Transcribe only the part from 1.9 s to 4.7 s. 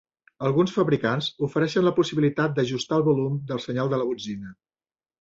possibilitat d'ajustar el volum del senyal de la botzina.